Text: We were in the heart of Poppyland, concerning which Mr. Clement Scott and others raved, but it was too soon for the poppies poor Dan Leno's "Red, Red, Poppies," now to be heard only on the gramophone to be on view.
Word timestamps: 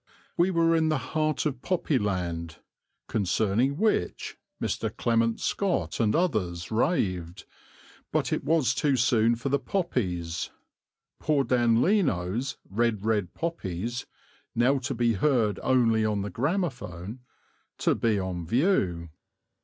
We 0.35 0.49
were 0.49 0.75
in 0.75 0.89
the 0.89 0.97
heart 1.13 1.45
of 1.45 1.61
Poppyland, 1.61 2.55
concerning 3.07 3.77
which 3.77 4.35
Mr. 4.59 4.89
Clement 4.97 5.39
Scott 5.39 5.99
and 5.99 6.15
others 6.15 6.71
raved, 6.71 7.45
but 8.11 8.33
it 8.33 8.43
was 8.43 8.73
too 8.73 8.95
soon 8.95 9.35
for 9.35 9.49
the 9.49 9.59
poppies 9.59 10.49
poor 11.19 11.43
Dan 11.43 11.83
Leno's 11.83 12.57
"Red, 12.67 13.05
Red, 13.05 13.35
Poppies," 13.35 14.07
now 14.55 14.79
to 14.79 14.95
be 14.95 15.13
heard 15.13 15.59
only 15.61 16.03
on 16.03 16.23
the 16.23 16.31
gramophone 16.31 17.19
to 17.77 17.93
be 17.93 18.17
on 18.17 18.43
view. 18.43 19.09